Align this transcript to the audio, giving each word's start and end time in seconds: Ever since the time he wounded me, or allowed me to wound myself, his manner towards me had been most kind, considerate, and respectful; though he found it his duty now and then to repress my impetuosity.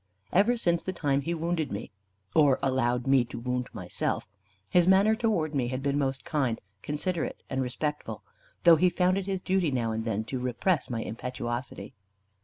Ever 0.33 0.57
since 0.57 0.81
the 0.81 0.93
time 0.93 1.21
he 1.21 1.35
wounded 1.35 1.71
me, 1.71 1.91
or 2.33 2.57
allowed 2.63 3.05
me 3.05 3.23
to 3.25 3.37
wound 3.39 3.67
myself, 3.71 4.27
his 4.67 4.87
manner 4.87 5.15
towards 5.15 5.53
me 5.53 5.67
had 5.67 5.83
been 5.83 5.99
most 5.99 6.25
kind, 6.25 6.59
considerate, 6.81 7.43
and 7.51 7.61
respectful; 7.61 8.23
though 8.63 8.77
he 8.77 8.89
found 8.89 9.19
it 9.19 9.27
his 9.27 9.43
duty 9.43 9.69
now 9.69 9.91
and 9.91 10.03
then 10.03 10.23
to 10.23 10.39
repress 10.39 10.89
my 10.89 11.03
impetuosity. 11.03 11.93